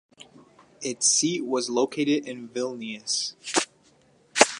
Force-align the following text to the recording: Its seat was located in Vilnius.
Its 0.81 1.05
seat 1.05 1.45
was 1.45 1.69
located 1.69 2.27
in 2.27 2.49
Vilnius. 2.49 3.35